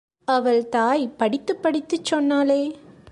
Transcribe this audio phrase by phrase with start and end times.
[0.25, 2.75] அவள் தாய் படித்துப் படித்துச் சொன்னாளே!